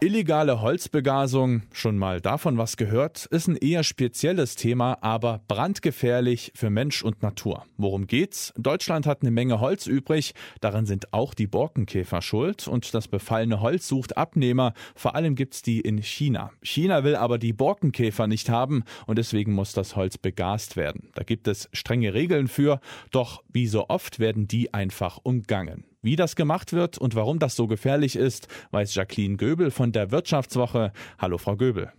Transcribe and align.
Illegale 0.00 0.60
Holzbegasung, 0.60 1.62
schon 1.72 1.98
mal 1.98 2.20
davon 2.20 2.56
was 2.56 2.76
gehört, 2.76 3.26
ist 3.26 3.48
ein 3.48 3.56
eher 3.56 3.82
spezielles 3.82 4.54
Thema, 4.54 4.96
aber 5.00 5.40
brandgefährlich 5.48 6.52
für 6.54 6.70
Mensch 6.70 7.02
und 7.02 7.20
Natur. 7.20 7.64
Worum 7.78 8.06
geht's? 8.06 8.54
Deutschland 8.56 9.06
hat 9.06 9.22
eine 9.22 9.32
Menge 9.32 9.58
Holz 9.58 9.88
übrig, 9.88 10.34
daran 10.60 10.86
sind 10.86 11.12
auch 11.12 11.34
die 11.34 11.48
Borkenkäfer 11.48 12.22
schuld 12.22 12.68
und 12.68 12.94
das 12.94 13.08
befallene 13.08 13.60
Holz 13.60 13.88
sucht 13.88 14.16
Abnehmer, 14.16 14.72
vor 14.94 15.16
allem 15.16 15.34
gibt's 15.34 15.62
die 15.62 15.80
in 15.80 16.00
China. 16.00 16.52
China 16.62 17.02
will 17.02 17.16
aber 17.16 17.38
die 17.38 17.52
Borkenkäfer 17.52 18.28
nicht 18.28 18.50
haben 18.50 18.84
und 19.08 19.18
deswegen 19.18 19.52
muss 19.52 19.72
das 19.72 19.96
Holz 19.96 20.16
begast 20.16 20.76
werden. 20.76 21.10
Da 21.16 21.24
gibt 21.24 21.48
es 21.48 21.68
strenge 21.72 22.14
Regeln 22.14 22.46
für, 22.46 22.80
doch 23.10 23.42
wie 23.48 23.66
so 23.66 23.88
oft 23.88 24.20
werden 24.20 24.46
die 24.46 24.72
einfach 24.72 25.18
umgangen. 25.24 25.88
Wie 26.00 26.16
das 26.16 26.36
gemacht 26.36 26.72
wird 26.72 26.98
und 26.98 27.16
warum 27.16 27.38
das 27.38 27.56
so 27.56 27.66
gefährlich 27.66 28.14
ist, 28.14 28.48
weiß 28.70 28.94
Jacqueline 28.94 29.36
Göbel 29.36 29.70
von 29.70 29.90
der 29.90 30.10
Wirtschaftswoche. 30.12 30.92
Hallo, 31.18 31.38
Frau 31.38 31.56
Göbel. 31.56 31.92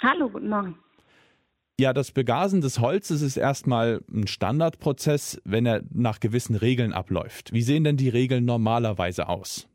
Hallo, 0.00 0.30
guten 0.30 0.48
Morgen. 0.48 0.78
Ja, 1.78 1.92
das 1.92 2.12
Begasen 2.12 2.60
des 2.60 2.78
Holzes 2.80 3.22
ist 3.22 3.36
erstmal 3.36 4.00
ein 4.12 4.26
Standardprozess, 4.26 5.40
wenn 5.44 5.66
er 5.66 5.82
nach 5.92 6.20
gewissen 6.20 6.56
Regeln 6.56 6.92
abläuft. 6.92 7.52
Wie 7.52 7.62
sehen 7.62 7.84
denn 7.84 7.96
die 7.96 8.08
Regeln 8.08 8.44
normalerweise 8.44 9.28
aus? 9.28 9.66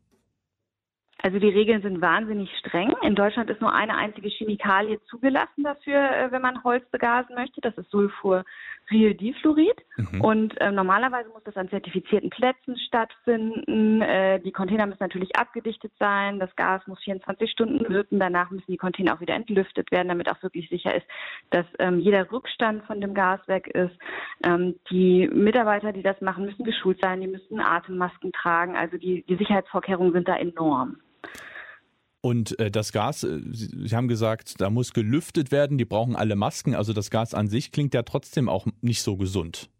Also 1.22 1.38
die 1.38 1.48
Regeln 1.48 1.82
sind 1.82 2.00
wahnsinnig 2.00 2.50
streng. 2.58 2.94
In 3.02 3.14
Deutschland 3.14 3.50
ist 3.50 3.60
nur 3.60 3.72
eine 3.72 3.96
einzige 3.96 4.28
Chemikalie 4.28 5.00
zugelassen 5.10 5.64
dafür, 5.64 5.96
äh, 5.96 6.30
wenn 6.30 6.42
man 6.42 6.62
Holz 6.62 6.88
begasen 6.90 7.34
möchte. 7.34 7.60
Das 7.60 7.76
ist 7.76 7.90
Sulfurildifluorid. 8.88 9.76
Mhm. 9.96 10.20
Und 10.20 10.60
äh, 10.60 10.70
normalerweise 10.70 11.28
muss 11.30 11.42
das 11.44 11.56
an 11.56 11.68
zertifizierten 11.68 12.30
Plätzen 12.30 12.76
stattfinden. 12.78 14.00
Äh, 14.00 14.40
die 14.40 14.52
Container 14.52 14.86
müssen 14.86 15.02
natürlich 15.02 15.36
abgedichtet 15.36 15.92
sein. 15.98 16.38
Das 16.38 16.54
Gas 16.56 16.86
muss 16.86 16.98
24 17.00 17.50
Stunden 17.50 17.88
wirken. 17.92 18.18
Danach 18.18 18.50
müssen 18.50 18.70
die 18.70 18.76
Container 18.76 19.14
auch 19.14 19.20
wieder 19.20 19.34
entlüftet 19.34 19.90
werden, 19.90 20.08
damit 20.08 20.30
auch 20.30 20.42
wirklich 20.42 20.68
sicher 20.68 20.94
ist, 20.94 21.06
dass 21.50 21.66
ähm, 21.78 21.98
jeder 22.00 22.30
Rückstand 22.30 22.84
von 22.84 23.00
dem 23.00 23.14
Gas 23.14 23.40
weg 23.46 23.66
ist. 23.68 23.96
Ähm, 24.44 24.76
die 24.90 25.28
Mitarbeiter, 25.28 25.92
die 25.92 26.02
das 26.02 26.20
machen, 26.20 26.44
müssen 26.44 26.64
geschult 26.64 27.00
sein. 27.00 27.20
Die 27.20 27.28
müssen 27.28 27.60
Atemmasken 27.60 28.32
tragen. 28.32 28.76
Also 28.76 28.96
die, 28.96 29.24
die 29.28 29.36
Sicherheitsvorkehrungen 29.36 30.12
sind 30.12 30.28
da 30.28 30.36
enorm. 30.36 30.98
Und 32.20 32.58
äh, 32.58 32.70
das 32.70 32.92
Gas, 32.92 33.24
äh, 33.24 33.40
Sie, 33.52 33.94
haben 33.94 34.08
gesagt, 34.08 34.60
da 34.60 34.70
muss 34.70 34.92
gelüftet 34.92 35.52
werden, 35.52 35.78
die 35.78 35.84
brauchen 35.84 36.16
alle 36.16 36.36
Masken. 36.36 36.74
Also 36.74 36.92
das 36.92 37.10
Gas 37.10 37.34
an 37.34 37.48
sich 37.48 37.72
klingt 37.72 37.94
ja 37.94 38.02
trotzdem 38.02 38.48
auch 38.48 38.66
nicht 38.80 39.02
so 39.02 39.16
gesund. 39.16 39.70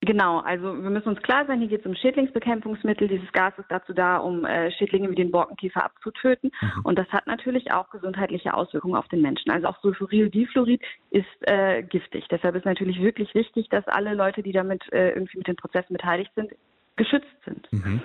Genau, 0.00 0.38
also 0.38 0.80
wir 0.80 0.90
müssen 0.90 1.08
uns 1.08 1.20
klar 1.22 1.44
sein, 1.46 1.58
hier 1.58 1.68
geht 1.68 1.80
es 1.80 1.86
um 1.86 1.96
Schädlingsbekämpfungsmittel. 1.96 3.08
Dieses 3.08 3.32
Gas 3.32 3.52
ist 3.58 3.66
dazu 3.68 3.92
da, 3.92 4.18
um 4.18 4.44
äh, 4.44 4.70
Schädlinge 4.70 5.10
wie 5.10 5.16
den 5.16 5.32
Borkenkäfer 5.32 5.84
abzutöten. 5.84 6.52
Mhm. 6.60 6.80
Und 6.84 6.98
das 6.98 7.08
hat 7.08 7.26
natürlich 7.26 7.72
auch 7.72 7.90
gesundheitliche 7.90 8.54
Auswirkungen 8.54 8.94
auf 8.94 9.08
den 9.08 9.22
Menschen. 9.22 9.50
Also 9.50 9.66
auch 9.66 9.80
Sulfurildifluorid 9.82 10.80
ist 11.10 11.26
äh, 11.40 11.82
giftig. 11.82 12.26
Deshalb 12.30 12.54
ist 12.54 12.64
natürlich 12.64 13.00
wirklich 13.00 13.34
wichtig, 13.34 13.68
dass 13.70 13.86
alle 13.88 14.14
Leute, 14.14 14.44
die 14.44 14.52
damit 14.52 14.84
äh, 14.92 15.10
irgendwie 15.10 15.38
mit 15.38 15.48
den 15.48 15.56
Prozessen 15.56 15.94
beteiligt 15.94 16.30
sind, 16.36 16.52
geschützt 16.94 17.26
sind. 17.44 17.66
Mhm. 17.72 18.00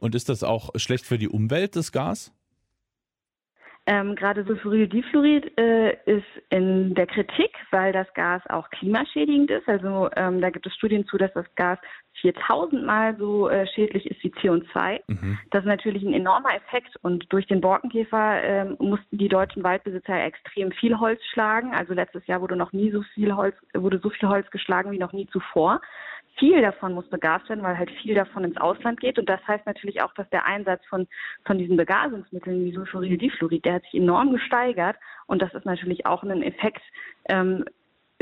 Und 0.00 0.16
ist 0.16 0.28
das 0.28 0.42
auch 0.42 0.70
schlecht 0.74 1.06
für 1.06 1.18
die 1.18 1.28
Umwelt, 1.28 1.76
das 1.76 1.92
Gas? 1.92 2.32
Ähm, 3.90 4.16
Gerade 4.16 4.44
Sulfurildifluorid 4.44 5.58
äh, 5.58 5.92
ist 6.04 6.26
in 6.50 6.94
der 6.94 7.06
Kritik, 7.06 7.56
weil 7.70 7.90
das 7.90 8.06
Gas 8.12 8.42
auch 8.50 8.68
klimaschädigend 8.68 9.50
ist. 9.50 9.66
Also 9.66 10.10
ähm, 10.14 10.42
da 10.42 10.50
gibt 10.50 10.66
es 10.66 10.74
Studien 10.74 11.06
zu, 11.06 11.16
dass 11.16 11.32
das 11.32 11.46
Gas 11.54 11.78
4000 12.20 12.84
Mal 12.84 13.16
so 13.16 13.48
äh, 13.48 13.66
schädlich 13.66 14.04
ist 14.04 14.22
wie 14.22 14.30
CO2. 14.30 15.00
Mhm. 15.06 15.38
Das 15.52 15.62
ist 15.62 15.68
natürlich 15.68 16.02
ein 16.02 16.12
enormer 16.12 16.54
Effekt. 16.54 16.96
Und 17.00 17.32
durch 17.32 17.46
den 17.46 17.62
Borkenkäfer 17.62 18.42
äh, 18.42 18.64
mussten 18.78 19.16
die 19.16 19.28
deutschen 19.28 19.64
Waldbesitzer 19.64 20.22
extrem 20.22 20.70
viel 20.70 21.00
Holz 21.00 21.22
schlagen. 21.32 21.74
Also 21.74 21.94
letztes 21.94 22.26
Jahr 22.26 22.42
wurde 22.42 22.56
noch 22.56 22.74
nie 22.74 22.90
so 22.90 23.00
viel 23.14 23.34
Holz, 23.34 23.56
wurde 23.72 24.00
so 24.00 24.10
viel 24.10 24.28
Holz 24.28 24.50
geschlagen 24.50 24.90
wie 24.90 24.98
noch 24.98 25.14
nie 25.14 25.28
zuvor 25.28 25.80
viel 26.38 26.60
davon 26.62 26.94
muss 26.94 27.08
begast 27.08 27.48
werden, 27.48 27.62
weil 27.62 27.76
halt 27.76 27.90
viel 28.02 28.14
davon 28.14 28.44
ins 28.44 28.56
Ausland 28.56 29.00
geht. 29.00 29.18
Und 29.18 29.28
das 29.28 29.40
heißt 29.46 29.66
natürlich 29.66 30.02
auch, 30.02 30.12
dass 30.14 30.28
der 30.30 30.44
Einsatz 30.44 30.84
von, 30.88 31.06
von 31.44 31.58
diesen 31.58 31.76
Begasungsmitteln 31.76 32.64
wie 32.64 32.72
Sulfurildifluorid, 32.72 33.64
der 33.64 33.74
hat 33.74 33.82
sich 33.84 33.94
enorm 33.94 34.32
gesteigert. 34.32 34.96
Und 35.26 35.42
das 35.42 35.52
ist 35.54 35.66
natürlich 35.66 36.06
auch 36.06 36.22
ein 36.22 36.42
Effekt, 36.42 36.82
ähm, 37.28 37.64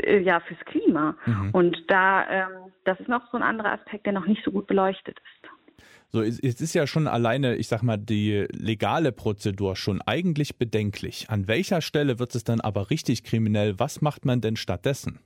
äh, 0.01 0.19
ja, 0.19 0.39
fürs 0.41 0.59
Klima. 0.65 1.15
Mhm. 1.25 1.49
Und 1.51 1.83
da, 1.87 2.27
ähm, 2.29 2.71
das 2.85 2.99
ist 2.99 3.09
noch 3.09 3.29
so 3.31 3.37
ein 3.37 3.43
anderer 3.43 3.71
Aspekt, 3.71 4.05
der 4.05 4.13
noch 4.13 4.25
nicht 4.25 4.43
so 4.43 4.51
gut 4.51 4.67
beleuchtet 4.67 5.17
ist. 5.19 5.51
So, 6.09 6.21
es 6.21 6.39
ist 6.39 6.73
ja 6.73 6.87
schon 6.87 7.05
alleine, 7.05 7.55
ich 7.55 7.67
sag 7.67 7.83
mal, 7.83 7.97
die 7.97 8.47
legale 8.51 9.11
Prozedur 9.11 9.75
schon 9.75 10.01
eigentlich 10.01 10.57
bedenklich. 10.57 11.29
An 11.29 11.49
welcher 11.49 11.81
Stelle 11.81 12.17
wird 12.17 12.33
es 12.33 12.45
dann 12.45 12.61
aber 12.61 12.89
richtig 12.89 13.25
kriminell? 13.25 13.77
Was 13.77 14.01
macht 14.01 14.23
man 14.23 14.39
denn 14.39 14.55
stattdessen? 14.55 15.19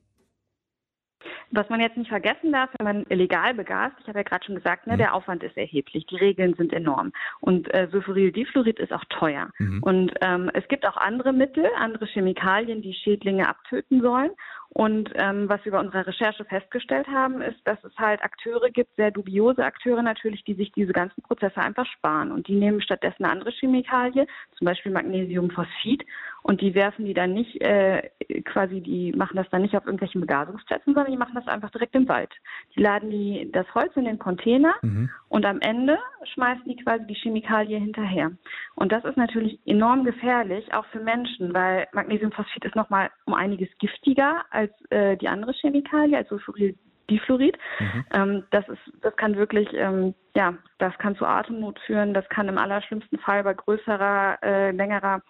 Was 1.52 1.70
man 1.70 1.82
jetzt 1.82 1.98
nicht 1.98 2.10
vergessen 2.10 2.52
darf, 2.52 2.70
wenn 2.78 2.86
man 2.86 3.06
illegal 3.10 3.54
begast, 3.54 3.96
ich 4.00 4.08
habe 4.08 4.20
ja 4.20 4.24
gerade 4.24 4.46
schon 4.46 4.56
gesagt, 4.56 4.88
ne, 4.88 4.94
mhm. 4.94 4.98
der 5.00 5.14
Aufwand 5.14 5.44
ist 5.44 5.58
erheblich, 5.58 6.06
die 6.08 6.16
Regeln 6.16 6.54
sind 6.56 6.74
enorm 6.74 7.12
und 7.40 7.74
äh, 7.74 7.88
Sulfurildifluorid 7.92 8.80
ist 8.80 8.94
auch 8.94 9.04
teuer. 9.10 9.50
Mhm. 9.60 9.84
Und 9.84 10.14
ähm, 10.22 10.50
es 10.54 10.68
gibt 10.68 10.86
auch 10.86 10.98
andere 10.98 11.34
Mittel, 11.34 11.66
andere 11.78 12.06
Chemikalien, 12.06 12.82
die 12.82 12.94
Schädlinge 12.94 13.48
abtöten 13.48 14.02
sollen. 14.02 14.32
Und 14.74 15.12
ähm, 15.16 15.50
was 15.50 15.64
wir 15.66 15.74
bei 15.74 15.80
unserer 15.80 16.08
Recherche 16.08 16.46
festgestellt 16.46 17.08
haben, 17.08 17.42
ist, 17.42 17.60
dass 17.66 17.84
es 17.84 17.94
halt 17.98 18.24
Akteure 18.24 18.70
gibt, 18.70 18.96
sehr 18.96 19.12
dubiose 19.12 19.66
Akteure 19.66 20.02
natürlich, 20.02 20.46
die 20.46 20.54
sich 20.54 20.72
diese 20.72 20.94
ganzen 20.94 21.22
Prozesse 21.24 21.58
einfach 21.58 21.86
sparen. 21.86 22.32
Und 22.32 22.48
die 22.48 22.56
nehmen 22.56 22.82
stattdessen 22.82 23.26
eine 23.26 23.34
andere 23.34 23.52
Chemikalie, 23.52 24.28
zum 24.58 24.66
Beispiel 24.66 24.94
Magnesiumphosphid, 24.94 26.06
und 26.44 26.62
die 26.62 26.74
werfen 26.74 27.06
die 27.06 27.14
dann 27.14 27.34
nicht, 27.34 27.62
äh, 27.62 28.10
quasi, 28.46 28.82
die 28.82 29.12
machen 29.14 29.36
das 29.36 29.50
dann 29.50 29.62
nicht 29.62 29.76
auf 29.76 29.86
irgendwelchen 29.86 30.22
Begasungsplätzen, 30.22 30.94
sondern 30.94 31.12
die 31.12 31.18
machen 31.18 31.36
das 31.36 31.48
einfach 31.48 31.70
direkt 31.70 31.94
im 31.94 32.08
Wald. 32.08 32.32
Die 32.76 32.82
laden 32.82 33.12
die, 33.12 33.50
das 33.52 33.68
Holz 33.76 33.96
in 33.96 34.06
den 34.06 34.18
Container 34.18 34.74
mhm. 34.82 35.10
und 35.30 35.46
am 35.46 35.60
Ende 35.60 36.00
schmeißen 36.34 36.64
die 36.66 36.78
quasi 36.78 37.06
die 37.06 37.16
Chemikalie 37.16 37.78
hinterher. 37.78 38.32
Und 38.76 38.92
das 38.92 39.04
ist 39.06 39.18
natürlich 39.18 39.60
enorm 39.66 40.04
gefährlich, 40.04 40.74
auch 40.74 40.86
für 40.88 41.00
Menschen, 41.00 41.54
weil 41.54 41.88
Magnesiumphosphid 41.94 42.66
ist 42.66 42.76
nochmal 42.76 43.12
um 43.26 43.34
einiges 43.34 43.70
giftiger 43.78 44.44
als 44.50 44.61
äh, 44.90 45.18
die 45.18 45.28
andere 45.28 45.54
Chemikalie, 45.54 46.18
als 46.18 46.30
Sulfurildifluorid. 46.30 47.58
Mhm. 47.80 48.06
Ähm, 48.14 48.44
das 48.52 48.68
ist, 48.70 48.82
das 49.02 49.16
kann 49.16 49.36
wirklich, 49.36 49.68
ähm, 49.74 50.14
ja, 50.36 50.54
das 50.78 50.98
kann 50.98 51.16
zu 51.16 51.26
Atemnot 51.26 51.80
führen. 51.80 52.14
Das 52.14 52.28
kann 52.30 52.48
im 52.48 52.58
allerschlimmsten 52.58 53.20
Fall 53.20 53.44
bei 53.44 53.54
größerer, 53.54 54.40
äh, 54.44 54.72
längerer 54.72 55.22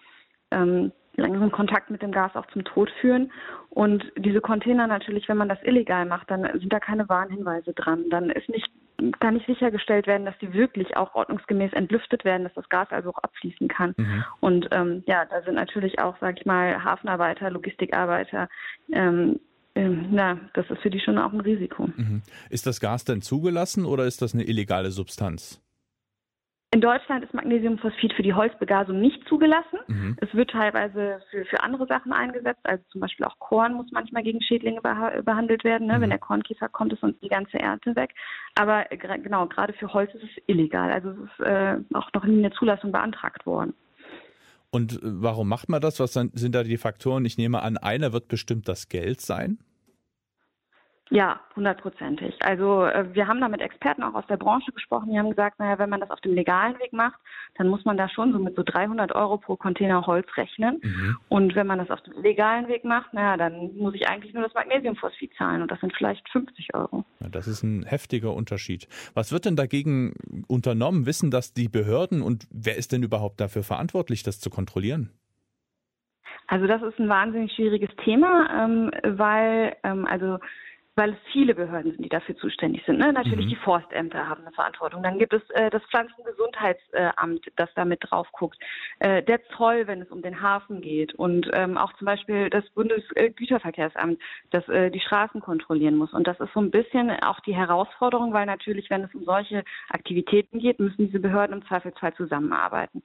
ähm, 0.50 0.92
langeren 1.16 1.52
Kontakt 1.52 1.90
mit 1.90 2.02
dem 2.02 2.12
Gas 2.12 2.34
auch 2.36 2.46
zum 2.46 2.64
Tod 2.64 2.90
führen. 3.00 3.30
Und 3.70 4.04
diese 4.16 4.40
Container 4.40 4.86
natürlich, 4.86 5.28
wenn 5.28 5.36
man 5.36 5.48
das 5.48 5.62
illegal 5.62 6.06
macht, 6.06 6.30
dann 6.30 6.48
sind 6.58 6.72
da 6.72 6.80
keine 6.80 7.08
Warnhinweise 7.08 7.72
dran. 7.74 8.04
Dann 8.10 8.30
ist 8.30 8.48
nicht, 8.48 8.70
kann 9.20 9.34
nicht 9.34 9.46
sichergestellt 9.46 10.06
werden, 10.06 10.24
dass 10.24 10.38
die 10.38 10.52
wirklich 10.52 10.96
auch 10.96 11.14
ordnungsgemäß 11.14 11.72
entlüftet 11.72 12.24
werden, 12.24 12.44
dass 12.44 12.54
das 12.54 12.68
Gas 12.68 12.88
also 12.90 13.10
auch 13.10 13.18
abfließen 13.18 13.68
kann. 13.68 13.94
Mhm. 13.96 14.24
Und 14.40 14.68
ähm, 14.72 15.02
ja, 15.06 15.24
da 15.24 15.42
sind 15.42 15.54
natürlich 15.54 15.98
auch, 16.00 16.16
sag 16.20 16.38
ich 16.38 16.46
mal, 16.46 16.82
Hafenarbeiter, 16.84 17.50
Logistikarbeiter, 17.50 18.48
ähm, 18.92 19.40
ähm, 19.74 20.08
na, 20.10 20.38
das 20.52 20.68
ist 20.70 20.82
für 20.82 20.90
die 20.90 21.00
schon 21.00 21.18
auch 21.18 21.32
ein 21.32 21.40
Risiko. 21.40 21.88
Mhm. 21.96 22.22
Ist 22.50 22.66
das 22.66 22.78
Gas 22.78 23.04
denn 23.04 23.22
zugelassen 23.22 23.86
oder 23.86 24.04
ist 24.04 24.20
das 24.20 24.34
eine 24.34 24.44
illegale 24.44 24.90
Substanz? 24.90 25.61
In 26.74 26.80
Deutschland 26.80 27.22
ist 27.22 27.34
Magnesiumphosphid 27.34 28.14
für 28.14 28.22
die 28.22 28.32
Holzbegasung 28.32 28.98
nicht 28.98 29.28
zugelassen. 29.28 29.78
Mhm. 29.88 30.16
Es 30.22 30.32
wird 30.32 30.50
teilweise 30.50 31.20
für, 31.30 31.44
für 31.44 31.62
andere 31.62 31.86
Sachen 31.86 32.14
eingesetzt, 32.14 32.60
also 32.62 32.82
zum 32.90 33.02
Beispiel 33.02 33.26
auch 33.26 33.38
Korn 33.38 33.74
muss 33.74 33.92
manchmal 33.92 34.22
gegen 34.22 34.40
Schädlinge 34.40 34.80
beha 34.80 35.20
behandelt 35.20 35.64
werden. 35.64 35.86
Ne? 35.86 35.98
Mhm. 35.98 36.02
Wenn 36.02 36.10
der 36.10 36.18
Kornkäfer 36.18 36.70
kommt, 36.70 36.94
ist 36.94 37.02
uns 37.02 37.20
die 37.20 37.28
ganze 37.28 37.58
Ernte 37.58 37.94
weg. 37.94 38.14
Aber 38.54 38.86
genau, 38.88 39.46
gerade 39.48 39.74
für 39.74 39.92
Holz 39.92 40.14
ist 40.14 40.22
es 40.22 40.42
illegal. 40.46 40.90
Also 40.90 41.10
es 41.10 41.18
ist 41.18 41.46
äh, 41.46 41.76
auch 41.92 42.08
noch 42.14 42.24
nie 42.24 42.38
eine 42.38 42.52
Zulassung 42.52 42.90
beantragt 42.90 43.44
worden. 43.44 43.74
Und 44.70 44.94
äh, 44.94 44.98
warum 45.02 45.50
macht 45.50 45.68
man 45.68 45.82
das? 45.82 46.00
Was 46.00 46.14
sind 46.14 46.54
da 46.54 46.62
die 46.62 46.78
Faktoren? 46.78 47.26
Ich 47.26 47.36
nehme 47.36 47.60
an, 47.60 47.76
einer 47.76 48.14
wird 48.14 48.28
bestimmt 48.28 48.66
das 48.66 48.88
Geld 48.88 49.20
sein. 49.20 49.58
Ja, 51.12 51.40
hundertprozentig. 51.54 52.34
Also 52.40 52.86
äh, 52.86 53.04
wir 53.12 53.28
haben 53.28 53.38
da 53.38 53.48
mit 53.48 53.60
Experten 53.60 54.02
auch 54.02 54.14
aus 54.14 54.26
der 54.28 54.38
Branche 54.38 54.72
gesprochen, 54.72 55.10
die 55.10 55.18
haben 55.18 55.28
gesagt, 55.28 55.58
naja, 55.58 55.78
wenn 55.78 55.90
man 55.90 56.00
das 56.00 56.10
auf 56.10 56.22
dem 56.22 56.34
legalen 56.34 56.78
Weg 56.78 56.94
macht, 56.94 57.20
dann 57.56 57.68
muss 57.68 57.84
man 57.84 57.98
da 57.98 58.08
schon 58.08 58.32
so 58.32 58.38
mit 58.38 58.56
so 58.56 58.62
300 58.62 59.14
Euro 59.14 59.36
pro 59.36 59.56
Container 59.56 60.06
Holz 60.06 60.26
rechnen. 60.38 60.80
Mhm. 60.82 61.18
Und 61.28 61.54
wenn 61.54 61.66
man 61.66 61.78
das 61.78 61.90
auf 61.90 62.00
dem 62.00 62.14
illegalen 62.14 62.66
Weg 62.68 62.84
macht, 62.84 63.12
naja, 63.12 63.36
dann 63.36 63.76
muss 63.76 63.94
ich 63.94 64.08
eigentlich 64.08 64.32
nur 64.32 64.44
das 64.44 64.54
Magnesiumphosphid 64.54 65.34
zahlen 65.36 65.60
und 65.60 65.70
das 65.70 65.80
sind 65.80 65.94
vielleicht 65.94 66.26
50 66.30 66.74
Euro. 66.74 67.04
Ja, 67.20 67.28
das 67.28 67.46
ist 67.46 67.62
ein 67.62 67.82
heftiger 67.84 68.32
Unterschied. 68.32 68.88
Was 69.12 69.32
wird 69.32 69.44
denn 69.44 69.56
dagegen 69.56 70.14
unternommen? 70.48 71.04
Wissen 71.04 71.30
das 71.30 71.52
die 71.52 71.68
Behörden 71.68 72.22
und 72.22 72.46
wer 72.50 72.78
ist 72.78 72.90
denn 72.90 73.02
überhaupt 73.02 73.38
dafür 73.38 73.64
verantwortlich, 73.64 74.22
das 74.22 74.40
zu 74.40 74.48
kontrollieren? 74.48 75.10
Also 76.46 76.66
das 76.66 76.82
ist 76.82 76.98
ein 76.98 77.08
wahnsinnig 77.08 77.52
schwieriges 77.52 77.90
Thema, 78.04 78.64
ähm, 78.64 78.90
weil 79.16 79.76
ähm, 79.84 80.06
also 80.06 80.38
weil 80.94 81.10
es 81.10 81.18
viele 81.32 81.54
Behörden 81.54 81.92
sind, 81.92 82.04
die 82.04 82.10
dafür 82.10 82.36
zuständig 82.36 82.84
sind. 82.84 82.98
Ne? 82.98 83.12
Natürlich 83.12 83.46
mhm. 83.46 83.50
die 83.50 83.56
Forstämter 83.56 84.28
haben 84.28 84.42
eine 84.42 84.52
Verantwortung. 84.52 85.02
Dann 85.02 85.18
gibt 85.18 85.32
es 85.32 85.42
äh, 85.50 85.70
das 85.70 85.82
Pflanzengesundheitsamt, 85.84 87.50
das 87.56 87.70
da 87.74 87.86
mit 87.86 88.00
drauf 88.02 88.28
guckt. 88.32 88.58
Äh, 88.98 89.22
der 89.22 89.40
Zoll, 89.56 89.86
wenn 89.86 90.02
es 90.02 90.10
um 90.10 90.20
den 90.20 90.42
Hafen 90.42 90.82
geht. 90.82 91.14
Und 91.14 91.48
ähm, 91.54 91.78
auch 91.78 91.94
zum 91.94 92.04
Beispiel 92.04 92.50
das 92.50 92.68
Bundesgüterverkehrsamt, 92.70 94.20
das 94.50 94.68
äh, 94.68 94.90
die 94.90 95.00
Straßen 95.00 95.40
kontrollieren 95.40 95.96
muss. 95.96 96.12
Und 96.12 96.26
das 96.26 96.38
ist 96.40 96.52
so 96.52 96.60
ein 96.60 96.70
bisschen 96.70 97.10
auch 97.22 97.40
die 97.40 97.56
Herausforderung, 97.56 98.34
weil 98.34 98.44
natürlich, 98.44 98.90
wenn 98.90 99.04
es 99.04 99.14
um 99.14 99.24
solche 99.24 99.64
Aktivitäten 99.88 100.58
geht, 100.58 100.78
müssen 100.78 101.06
diese 101.06 101.20
Behörden 101.20 101.56
im 101.56 101.66
Zweifelsfall 101.66 102.14
zusammenarbeiten. 102.14 103.02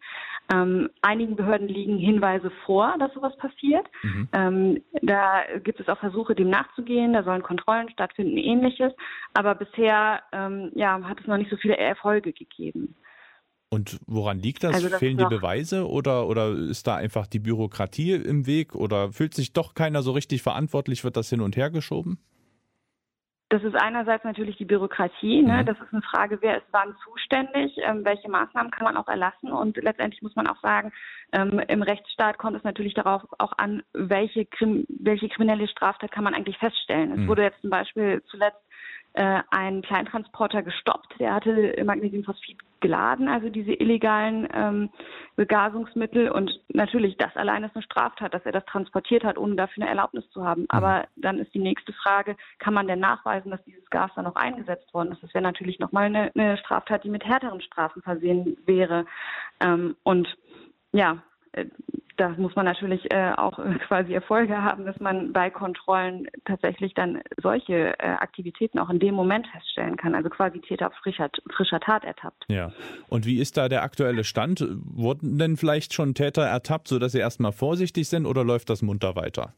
Ähm, 0.53 0.89
einigen 1.01 1.37
Behörden 1.37 1.69
liegen 1.69 1.97
Hinweise 1.97 2.51
vor, 2.65 2.95
dass 2.99 3.13
sowas 3.13 3.35
passiert. 3.37 3.87
Mhm. 4.03 4.29
Ähm, 4.33 4.83
da 5.01 5.43
gibt 5.63 5.79
es 5.79 5.87
auch 5.87 5.99
Versuche, 5.99 6.35
dem 6.35 6.49
nachzugehen. 6.49 7.13
Da 7.13 7.23
sollen 7.23 7.43
Kontrollen 7.43 7.89
stattfinden, 7.89 8.37
ähnliches. 8.37 8.93
Aber 9.33 9.55
bisher 9.55 10.21
ähm, 10.31 10.71
ja, 10.75 11.01
hat 11.03 11.19
es 11.19 11.27
noch 11.27 11.37
nicht 11.37 11.49
so 11.49 11.57
viele 11.57 11.77
Erfolge 11.77 12.33
gegeben. 12.33 12.95
Und 13.69 13.99
woran 14.07 14.39
liegt 14.39 14.63
das? 14.63 14.75
Also 14.75 14.89
das 14.89 14.99
Fehlen 14.99 15.17
die 15.17 15.25
Beweise 15.25 15.89
oder, 15.89 16.27
oder 16.27 16.51
ist 16.51 16.87
da 16.87 16.95
einfach 16.95 17.27
die 17.27 17.39
Bürokratie 17.39 18.13
im 18.13 18.47
Weg 18.47 18.75
oder 18.75 19.11
fühlt 19.11 19.33
sich 19.33 19.51
doch 19.51 19.73
keiner 19.73 20.03
so 20.03 20.11
richtig 20.11 20.41
verantwortlich? 20.41 21.03
Wird 21.03 21.17
das 21.17 21.29
hin 21.29 21.41
und 21.41 21.57
her 21.57 21.69
geschoben? 21.69 22.17
Das 23.49 23.63
ist 23.63 23.75
einerseits 23.75 24.25
natürlich 24.25 24.57
die 24.57 24.65
Bürokratie. 24.65 25.41
Ne? 25.41 25.61
Mhm. 25.61 25.65
Das 25.65 25.77
ist 25.79 25.93
eine 25.93 26.01
Frage, 26.01 26.39
wer 26.41 26.57
ist 26.57 26.67
wann 26.71 26.95
zuständig, 27.03 27.77
ähm, 27.77 28.03
welche 28.03 28.29
Maßnahmen 28.29 28.71
kann 28.71 28.83
man 28.83 28.97
auch 28.97 29.07
erlassen. 29.07 29.51
Und 29.51 29.77
letztendlich 29.77 30.21
muss 30.21 30.35
man 30.35 30.47
auch 30.47 30.59
sagen, 30.61 30.91
ähm, 31.31 31.59
im 31.59 31.81
Rechtsstaat 31.81 32.37
kommt 32.37 32.57
es 32.57 32.63
natürlich 32.63 32.93
darauf 32.93 33.23
auch 33.37 33.53
an, 33.57 33.83
welche, 33.93 34.45
Krim 34.45 34.85
welche 34.89 35.29
kriminelle 35.29 35.67
Straftat 35.69 36.11
kann 36.11 36.25
man 36.25 36.33
eigentlich 36.33 36.57
feststellen. 36.57 37.15
Mhm. 37.15 37.21
Es 37.21 37.27
wurde 37.27 37.43
jetzt 37.43 37.61
zum 37.61 37.69
Beispiel 37.69 38.21
zuletzt 38.29 38.61
äh, 39.13 39.41
ein 39.51 39.81
Kleintransporter 39.81 40.61
gestoppt. 40.61 41.17
Der 41.19 41.33
hatte 41.33 41.73
Magnesiumphosphid 41.85 42.57
geladen, 42.81 43.27
also 43.27 43.49
diese 43.49 43.73
illegalen 43.73 44.47
ähm, 44.53 44.89
Begasungsmittel. 45.35 46.29
Und 46.29 46.51
natürlich, 46.69 47.17
das 47.17 47.35
allein 47.35 47.63
ist 47.63 47.75
eine 47.75 47.83
Straftat, 47.83 48.33
dass 48.33 48.45
er 48.45 48.51
das 48.51 48.65
transportiert 48.65 49.23
hat, 49.23 49.37
ohne 49.37 49.55
dafür 49.55 49.83
eine 49.83 49.89
Erlaubnis 49.89 50.29
zu 50.31 50.43
haben. 50.43 50.61
Mhm. 50.61 50.67
Aber 50.69 51.07
dann 51.15 51.39
ist 51.39 51.53
die 51.53 51.59
nächste 51.59 51.93
Frage, 51.93 52.35
kann 52.59 52.73
man 52.73 52.87
denn 52.87 52.99
nachweisen, 52.99 53.51
dass 53.51 53.63
dieses 53.63 53.89
Gas 53.89 54.11
dann 54.15 54.27
auch 54.27 54.35
eingesetzt 54.35 54.93
worden 54.93 55.11
ist? 55.11 55.23
Das 55.23 55.33
wäre 55.33 55.43
natürlich 55.43 55.79
nochmal 55.79 56.05
eine, 56.05 56.31
eine 56.35 56.57
Straftat, 56.57 57.03
die 57.03 57.09
mit 57.09 57.25
härteren 57.25 57.61
Strafen 57.61 58.01
versehen 58.01 58.57
wäre. 58.65 59.05
Ähm, 59.59 59.95
und 60.03 60.27
ja, 60.91 61.21
äh, 61.53 61.65
da 62.17 62.29
muss 62.37 62.55
man 62.55 62.65
natürlich 62.65 63.11
äh, 63.11 63.31
auch 63.37 63.59
äh, 63.59 63.77
quasi 63.87 64.13
Erfolge 64.13 64.61
haben, 64.61 64.85
dass 64.85 64.99
man 64.99 65.31
bei 65.33 65.49
Kontrollen 65.49 66.27
tatsächlich 66.45 66.93
dann 66.93 67.21
solche 67.41 67.97
äh, 67.99 68.07
Aktivitäten 68.19 68.79
auch 68.79 68.89
in 68.89 68.99
dem 68.99 69.15
Moment 69.15 69.47
feststellen 69.47 69.97
kann. 69.97 70.15
Also 70.15 70.29
quasi 70.29 70.59
Täter 70.59 70.87
auf 70.87 70.93
frischer, 70.95 71.29
frischer 71.55 71.79
Tat 71.79 72.03
ertappt. 72.03 72.45
Ja. 72.49 72.71
Und 73.09 73.25
wie 73.25 73.39
ist 73.39 73.57
da 73.57 73.69
der 73.69 73.83
aktuelle 73.83 74.23
Stand? 74.23 74.65
Wurden 74.83 75.37
denn 75.37 75.57
vielleicht 75.57 75.93
schon 75.93 76.13
Täter 76.13 76.43
ertappt, 76.43 76.87
sodass 76.87 77.11
sie 77.11 77.19
erstmal 77.19 77.51
vorsichtig 77.51 78.09
sind 78.09 78.25
oder 78.25 78.43
läuft 78.43 78.69
das 78.69 78.81
munter 78.81 79.15
weiter? 79.15 79.53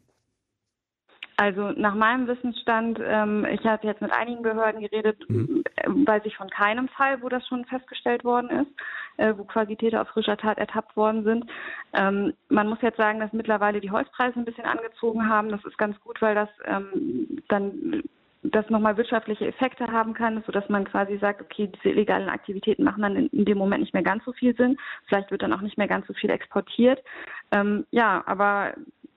Also 1.40 1.72
nach 1.72 1.96
meinem 1.96 2.28
Wissensstand, 2.28 3.00
ähm, 3.02 3.46
ich 3.50 3.64
habe 3.66 3.88
jetzt 3.88 4.02
mit 4.02 4.12
einigen 4.12 4.42
Behörden 4.42 4.82
geredet, 4.82 5.18
mhm. 5.30 5.64
Äh, 5.78 5.88
weiß 5.88 6.24
ich 6.26 6.36
von 6.36 6.50
keinem 6.50 6.90
Fall, 6.90 7.22
wo 7.22 7.30
das 7.30 7.48
schon 7.48 7.64
festgestellt 7.64 8.26
worden 8.26 8.50
ist, 8.50 8.72
äh, 9.19 9.38
wo 9.38 9.44
quasi 9.44 9.75
Täter 9.75 10.01
auf 10.01 10.07
frischer 10.10 10.38
Tat 10.38 10.57
ertappt 10.57 10.95
worden 10.95 11.24
sind. 11.24 11.45
Ähm, 11.94 12.33
man 12.50 12.68
muss 12.68 12.81
jetzt 12.81 12.98
sagen, 12.98 13.19
dass 13.19 13.33
mittlerweile 13.33 13.81
die 13.81 13.92
Holzpreise 13.92 14.39
ein 14.39 14.45
bisschen 14.45 14.66
angezogen 14.66 15.30
haben. 15.30 15.50
Das 15.50 15.63
ist 15.66 15.77
ganz 15.77 16.00
gut, 16.01 16.21
weil 16.21 16.36
das 16.36 16.50
ähm, 16.66 17.42
dann 17.48 18.04
das 18.42 18.69
nochmal 18.69 18.95
wirtschaftliche 18.95 19.48
Effekte 19.48 19.88
haben 19.88 20.13
kann, 20.13 20.42
sodass 20.45 20.68
man 20.69 20.86
quasi 20.86 21.18
sagt, 21.18 21.42
okay, 21.42 21.68
diese 21.68 21.89
illegalen 21.89 22.30
Aktivitäten 22.30 22.86
machen 22.86 23.01
dann 23.04 23.16
in, 23.16 23.27
in, 23.27 23.45
dem 23.45 23.57
Moment 23.57 23.81
nicht 23.81 23.94
mehr 23.94 24.04
ganz 24.04 24.24
so 24.24 24.31
viel 24.31 24.56
Sinn. 24.56 24.77
Vielleicht 25.07 25.30
wird 25.30 25.42
dann 25.42 25.51
auch 25.51 25.62
nicht 25.62 25.77
mehr 25.77 25.89
ganz 25.89 26.07
so 26.07 26.13
viel 26.13 26.30
exportiert. 26.30 27.04
Ähm, 27.51 27.86
ja, 27.92 28.24
aber 28.25 28.74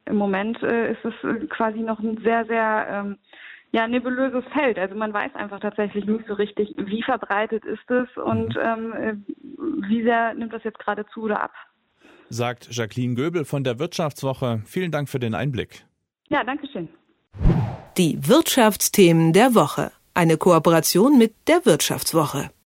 im 0.06 0.16
Moment 0.16 0.60
äh, 0.62 0.92
ist 0.92 1.04
es 1.04 1.14
äh, 1.22 1.46
quasi 1.46 1.78
noch 1.78 2.00
ein 2.00 2.18
sehr, 2.22 2.44
sehr 2.46 2.86
ähm, 2.90 3.18
ja, 3.72 3.88
nebulöses 3.88 4.44
Feld. 4.52 4.78
Also 4.78 4.94
man 4.94 5.14
weiß 5.14 5.34
einfach 5.34 5.60
tatsächlich 5.60 6.04
nicht 6.04 6.26
so 6.26 6.34
richtig, 6.34 6.74
wie 6.76 7.02
verbreitet 7.02 7.64
ist 7.64 7.90
es 7.90 8.08
und 8.16 8.54
mhm. 8.54 8.60
ähm, 8.62 8.92
äh, 8.92 9.14
wie 9.88 10.02
sehr 10.02 10.34
nimmt 10.34 10.52
das 10.52 10.64
jetzt 10.64 10.78
gerade 10.78 11.04
zu 11.12 11.22
oder 11.22 11.42
ab. 11.42 11.52
Sagt 12.28 12.68
Jacqueline 12.70 13.14
Göbel 13.14 13.44
von 13.44 13.64
der 13.64 13.78
Wirtschaftswoche. 13.78 14.62
Vielen 14.64 14.90
Dank 14.90 15.08
für 15.08 15.18
den 15.18 15.34
Einblick. 15.34 15.84
Ja, 16.28 16.44
danke 16.44 16.66
schön. 16.72 16.88
Die 17.98 18.26
Wirtschaftsthemen 18.26 19.32
der 19.32 19.54
Woche. 19.54 19.92
Eine 20.14 20.38
Kooperation 20.38 21.18
mit 21.18 21.34
der 21.46 21.66
Wirtschaftswoche. 21.66 22.50